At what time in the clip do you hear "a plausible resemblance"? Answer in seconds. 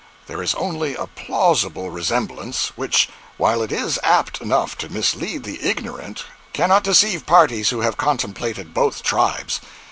0.95-2.71